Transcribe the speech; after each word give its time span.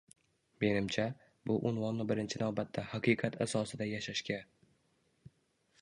Menimcha, 0.61 1.03
bu 1.51 1.57
unvonni 1.71 2.07
birinchi 2.13 2.41
navbatda 2.45 2.85
“haqiqat 2.95 3.39
asosida 3.47 3.89
yashashga” 3.93 4.41